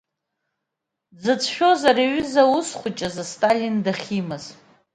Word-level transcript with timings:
Дзыцәшәоз 1.15 1.81
ари 1.89 2.05
аҩыза 2.07 2.41
аус 2.45 2.69
хәыҷы 2.79 3.05
азы 3.07 3.23
Сталин 3.31 3.75
дахьимаз. 3.85 4.45